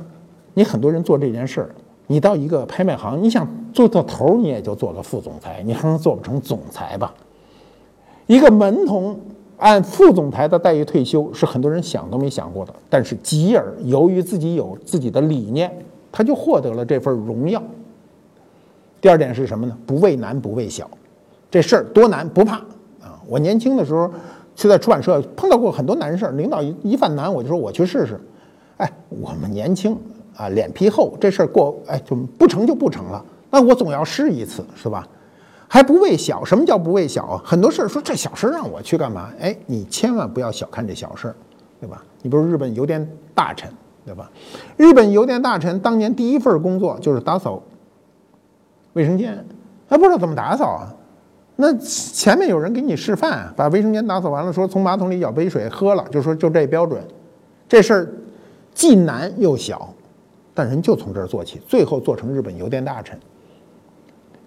[0.54, 1.69] 你很多人做这件事儿，
[2.06, 7.12] 你到一个拍卖行，你想做到头，你也就做个副总裁，你还能做不成总裁吧？
[8.28, 9.19] 一个门童
[9.62, 12.74] 按副总裁的待遇退休，是很多人想都没想过的。
[12.89, 15.71] 但是吉尔由于自己有自己的理念，
[16.12, 17.62] 他就获得了这份荣耀。
[19.00, 19.78] 第二点是什么呢？
[19.86, 20.89] 不畏难，不畏小，
[21.52, 22.56] 这事儿多难不怕
[23.00, 23.21] 啊。
[23.28, 24.12] 我年轻的时候，
[24.56, 28.19] 去在出版社碰到过很多难事儿，领导一一犯难，我就说我去试试。
[28.78, 29.95] 哎，我们年轻
[30.36, 33.24] 啊，脸皮厚，这事儿过哎就不成就不成了。
[33.52, 35.08] 那我总要试一次，是吧？
[35.73, 37.41] 还不畏小，什么叫不畏小啊？
[37.45, 39.31] 很多事儿说这小事儿让我去干嘛？
[39.39, 41.36] 哎，你千万不要小看这小事儿，
[41.79, 42.03] 对吧？
[42.21, 43.71] 你比如日本邮电大臣，
[44.05, 44.29] 对吧？
[44.75, 47.63] 日本邮电大臣当年第一份工作就是打扫
[48.91, 49.45] 卫生间，
[49.88, 50.91] 还不知道怎么打扫啊。
[51.55, 57.01] 那前面有人给你示范，把卫生间打扫完了，说从马桶里舀杯水喝了，就说就这标准，
[57.69, 58.13] 这事儿
[58.73, 59.93] 既难又小，
[60.53, 63.17] 但人就从这儿做起，最后做成日本邮电大臣。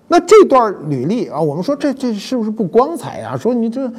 [0.07, 3.37] 那这段履历啊，我们说这这是不是不光彩啊？
[3.37, 3.90] 说你这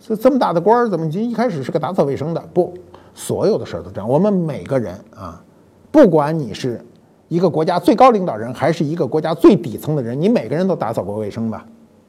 [0.00, 2.40] 这这么大的官儿，怎么就一开始是个打扫卫生的？
[2.54, 2.72] 不，
[3.14, 4.08] 所有的事儿都这样。
[4.08, 5.42] 我们每个人啊，
[5.90, 6.80] 不管你是
[7.28, 11.64] 一个国家最高领导人，还是一个国家最底层的人，你每个人都打扫过卫生吧？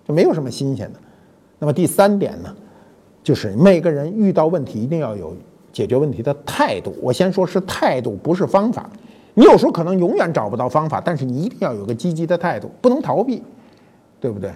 [0.07, 0.99] 就没有什么新鲜的。
[1.59, 2.53] 那么第三点呢，
[3.21, 5.35] 就是每个人遇到问题一定要有
[5.71, 6.95] 解决问题的态度。
[7.01, 8.89] 我先说是态度，不是方法。
[9.33, 13.41] 你有时候可能永远找不到方法，但是你一定要有个积极的态度，不能逃避，
[14.19, 14.53] 对不对？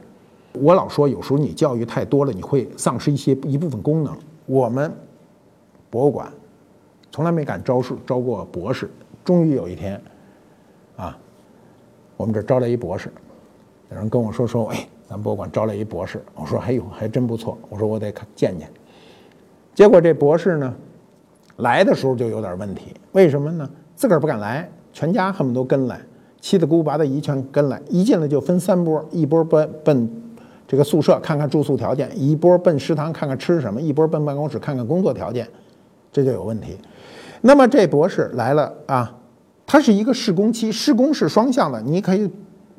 [0.53, 4.15] 我老说，有时候你教育太多了，你会丧失一些一部分功能。
[4.45, 4.91] 我们
[5.89, 6.31] 博物馆
[7.11, 8.89] 从来没敢招数招过博士，
[9.23, 10.01] 终于有一天，
[10.95, 11.17] 啊，
[12.15, 13.11] 我们这招来一博士，
[13.91, 18.69] 有人跟我说说，哎，咱博物馆招来一博士，我说哎呦，还真不错，我说我得看见见。
[19.75, 20.73] 结果这博士呢，
[21.57, 23.69] 来的时候就有点问题，为什么呢？
[23.97, 25.99] 自个儿不敢来，全家恨不得都跟来，
[26.39, 27.81] 七大姑八大姨全跟来。
[27.89, 30.07] 一进来就分三波，一波奔奔
[30.67, 35.47] 这个宿舍看看住宿条件，一波奔食堂看看吃什么，一波奔办公室看看工作条件，
[36.11, 36.77] 这就有问题。
[37.41, 39.15] 那么这博士来了啊，
[39.65, 42.29] 他是一个试工期，试工是双向的，你可以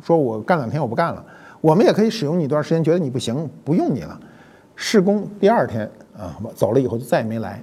[0.00, 1.24] 说我干两天我不干了，
[1.61, 4.16] 我们也可以使用你一段时间，觉得你不行不用你了。
[4.76, 7.61] 试工第二天啊，走了以后就再也没来。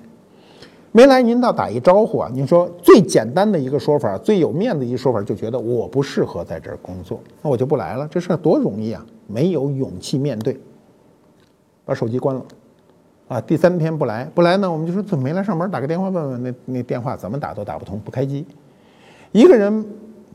[0.96, 2.32] 没来，您倒打一招呼啊！
[2.34, 8.08] 您说最简单的一个说法，最有面子一说法，就觉得我不适合在这儿工作，那我就不来了。
[8.08, 9.06] 这事儿多容易啊！
[9.28, 10.58] 没有勇气面对，
[11.84, 12.42] 把手机关了，
[13.28, 15.70] 啊，第三天不来，不来呢，我们就说怎么没来上班？
[15.70, 18.46] 打个电话问问，那那电话怎么打都打不通，不开机。
[19.34, 19.86] 一个人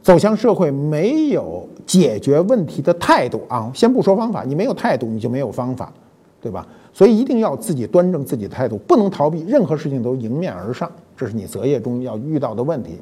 [0.03, 3.73] 走向社会，没有解决问题的态度啊！
[3.75, 5.91] 先不说方法，你没有态度，你就没有方法，
[6.41, 6.67] 对吧？
[6.93, 12.99] 所以一定要自己端正自己的态度，不能逃避任何事情都迎面而上，这是你择业中要遇到的问题。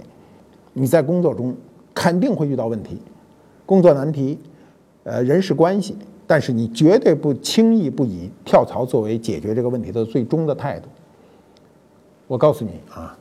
[0.73, 1.55] 你在工作中
[1.95, 3.01] 肯定会遇到问题，
[3.65, 4.39] 工作难题，
[5.05, 5.97] 呃，人事关系，
[6.27, 10.89] 但是你绝对不轻易不以跳槽作为解决这个问题的最终的态度。
[12.27, 13.17] 我告诉你啊，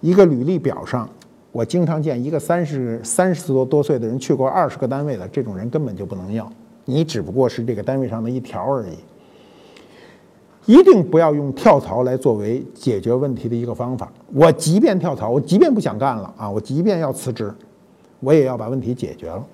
[0.00, 1.08] 一个履历表上，
[1.50, 6.48] 我经常见一个三十三十多多岁的人去过二十个单位的这种人根本就不能要，
[6.84, 8.96] 你只不过是这个单位上的一条而已。
[10.66, 14.10] 一定不要用跳槽来作为解决问题的一个方法。
[14.32, 17.52] 我即便跳槽，我即便不想干了啊，我即便要辞职，
[18.20, 19.46] 我也要把问题解决了，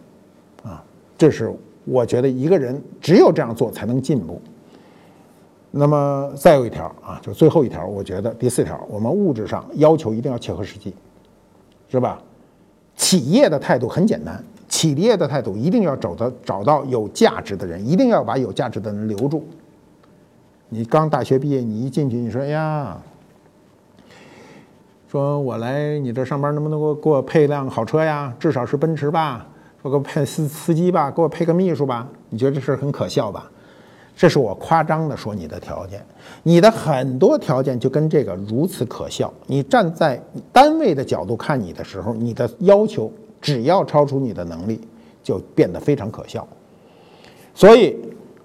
[0.62, 0.85] 啊，
[1.18, 1.53] 这是
[1.85, 4.40] 我觉得一个人只有这样做才能进步。
[5.73, 10.94] 那么再有一条啊，就最后一条，我觉得第四条，我们物质上要求一定要切合实际，
[11.88, 12.20] 是吧？
[12.96, 19.44] 企业的态度很简单，企业的态度一定要找到找到有价值的人，一定要把有价值的人留住。
[20.72, 22.96] 你刚大学毕业，你一进去，你说：“哎呀，
[25.11, 28.33] 说我来你这上班，能不能给我给我配辆好车呀？
[28.38, 29.44] 至少是奔驰吧，
[29.83, 32.06] 说给我配司司机吧，给我配个秘书吧？
[32.28, 33.50] 你觉得这事很可笑吧？
[34.16, 36.06] 这是我夸张的说你的条件，
[36.44, 39.33] 你的很多条件就跟这个如此可笑。
[39.48, 44.80] 你站在单位的角度看你的时候，你的要求只要超出你的能力，
[45.20, 46.46] 就变得非常可笑。
[47.56, 47.98] 所以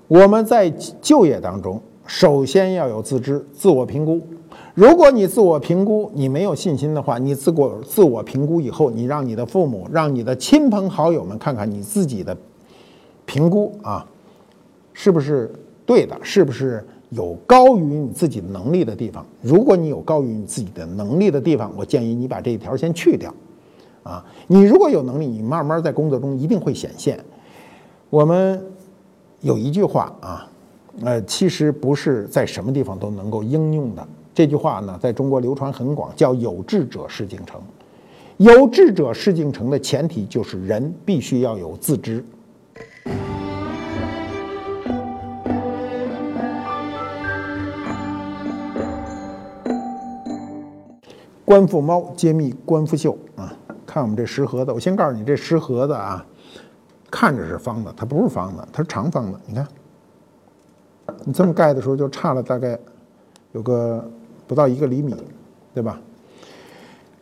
[0.07, 1.79] 我们在就业当中。
[2.05, 4.21] 首先要有自知、自我评估。
[4.73, 12.35] 如果你自我评估你没有信心的话，你自我自我评估以后，你让你的父母、让你的亲朋好友们看看你自己的
[13.25, 14.05] 评估啊，
[14.93, 15.51] 是不是
[15.85, 16.15] 对的？
[16.21, 19.25] 是不是有高于你自己能力的地方？
[19.41, 23.33] 如果你有高于你自己的能力的地方，我建议你把这一条先去掉。
[24.03, 27.17] 啊，你如果有能力，你慢慢在工作中一定会显现。
[28.09, 28.63] 我们
[29.41, 30.47] 有一句话啊。
[31.01, 34.07] 呃，其实不是在什么地方都能够应用的。
[34.33, 37.61] 这句话呢，在中国流传很广，叫“有志者事竟成”。
[38.37, 42.23] 有志者事竟成的前提就是人必须要有自知。
[51.45, 53.53] 官复猫揭秘官复秀啊！
[53.85, 56.25] 看我们这石盒子，我先告诉你，这石盒子啊，
[57.11, 59.65] 看着是方的，它不是方的，它是长方的，你看。
[61.23, 62.77] 你这么盖的时候，就差了大概
[63.53, 64.03] 有个
[64.45, 65.15] 不到一个厘米，
[65.73, 65.99] 对吧？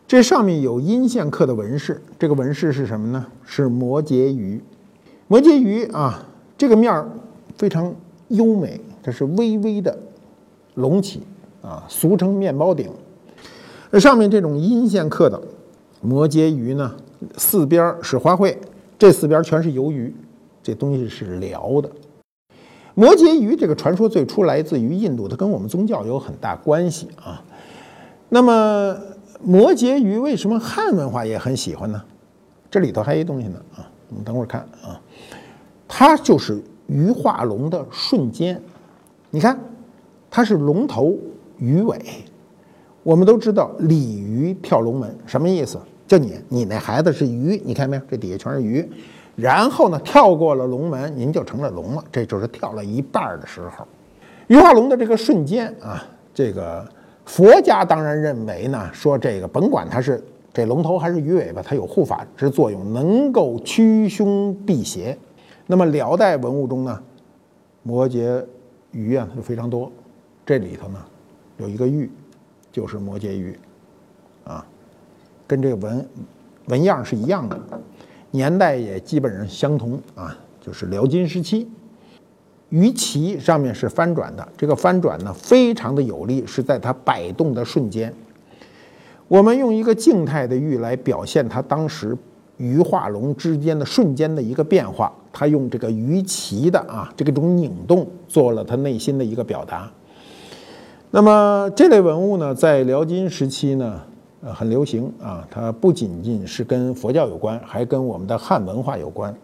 [0.06, 3.26] 这上面有阴线刻的纹饰，这个纹饰是什么呢？
[3.44, 4.62] 是摩羯鱼。
[5.26, 6.22] 摩羯鱼啊，
[6.58, 7.08] 这个面儿
[7.56, 7.92] 非常
[8.28, 9.98] 优美，它是微微的
[10.74, 11.22] 隆起
[11.62, 12.90] 啊，俗称面包顶。
[13.90, 15.40] 那上面这种阴线刻的
[16.02, 16.94] 摩羯鱼呢，
[17.38, 18.54] 四边是花卉，
[18.98, 20.14] 这四边全是鱿鱼，
[20.62, 21.90] 这东西是辽的。
[22.94, 27.42] 摩羯鱼这个传说最初来自于印度，它跟我们宗教有很大关系啊。
[28.28, 28.96] 那么
[29.42, 32.02] 摩羯鱼为什么汉文化也很喜欢呢？
[32.70, 35.00] 这里头还有一东西呢啊，我们等会儿看啊，
[35.86, 38.60] 它就是鱼化龙的瞬间。
[39.30, 39.58] 你看，
[40.30, 41.16] 它是龙头
[41.58, 41.98] 鱼尾。
[43.02, 45.78] 我们都知道鲤鱼跳龙门什么意思？
[46.06, 48.02] 就你你那孩子是鱼，你看没有？
[48.08, 48.88] 这底下全是鱼。
[49.36, 52.04] 然后呢，跳过了龙门，您就成了龙了。
[52.12, 53.86] 这就是跳了一半的时候。
[54.46, 56.86] 鱼化龙的这个瞬间啊，这个
[57.24, 60.22] 佛家当然认为呢，说这个甭管它是
[60.52, 65.16] 这龙头还是鱼尾巴，它有护法之作用，能够驱凶避邪。
[65.66, 67.02] 那么辽代文物中呢，
[67.82, 68.44] 摩羯
[68.92, 69.90] 鱼啊就非常多，
[70.44, 70.98] 这里头呢
[71.56, 72.10] 有一个玉，
[72.70, 73.58] 就是摩羯鱼，
[74.44, 74.64] 啊，
[75.46, 76.08] 跟这个纹
[76.66, 77.58] 纹样是一样的，
[78.34, 81.68] 年代也基本上相同啊，就是辽金时期。
[82.68, 88.12] 鱼鳍上面是翻转的，这个翻转呢非常的有力，是在它摆动的瞬间。
[89.28, 92.18] 我们用一个静态的玉来表现它当时
[92.56, 99.88] 鱼化龙之间的瞬间的一个变化，它用这个鱼鳍的啊这个种拧动做了它内心的一个表达。
[101.12, 104.00] 那么这类文物呢，在辽金时期呢，
[104.44, 109.34] 呃很流行啊，它不仅仅是跟佛教有关，还跟我们的汉文化有关。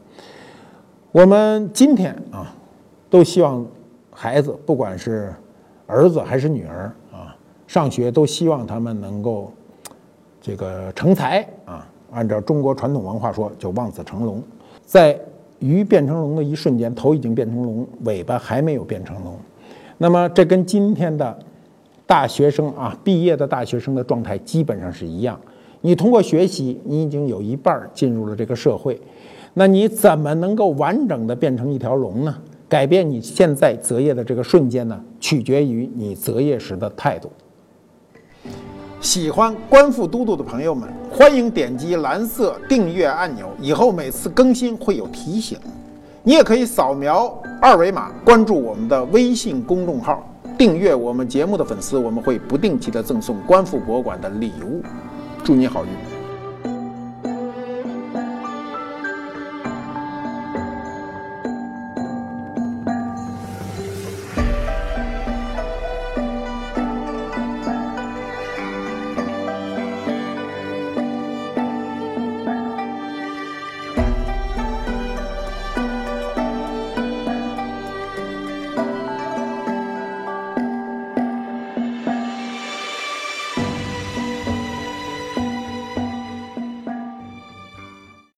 [1.11, 2.55] 我们今天啊。
[3.11, 3.67] 都希望
[4.13, 5.35] 孩子，不管是
[5.89, 7.35] 儿子还是女儿啊，
[7.67, 9.53] 上学都希望他们能够
[10.41, 11.85] 这个成才啊。
[12.13, 14.41] 按照中国传统文化说，就望子成龙。
[14.87, 15.19] 在
[15.59, 19.37] 鱼变成龙的一瞬间，头已经变成龙，尾巴还没有变成龙。
[19.99, 21.37] 那么这跟今天的
[22.11, 25.39] 大学生啊，毕业的大学生的状态基本上是一样。
[25.81, 29.01] 你通过学习，你已经有一半进入了这个社会，
[29.55, 32.37] 那你怎么能够完整的变成一条龙呢？
[32.69, 37.31] 改变你现在择业的这个瞬间呢，取决于你择业时的态度。
[39.01, 45.57] 喜欢观复都督的朋友们，欢迎点击蓝色订阅按钮，以后每次更新会有提醒。
[46.25, 47.33] 你也可以扫描
[47.63, 50.29] 二维码关注我们的微信公众号，
[50.61, 54.83] 订阅我们节目的粉丝，我们会不定期的赠送观复博物馆的礼物。
[55.43, 56.10] 祝你好运！